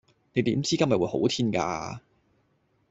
[0.33, 2.01] 你點知今日會好天架